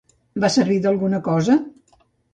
Va 0.43 0.49
servir 0.53 0.79
d'alguna 0.85 1.19
cosa? 1.31 1.59